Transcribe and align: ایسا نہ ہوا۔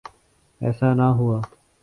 ایسا 0.61 0.89
نہ 0.99 1.07
ہوا۔ 1.17 1.37